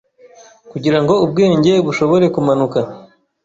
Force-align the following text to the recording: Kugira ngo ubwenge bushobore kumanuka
Kugira 0.71 0.99
ngo 1.01 1.13
ubwenge 1.25 1.71
bushobore 1.85 2.25
kumanuka 2.33 2.79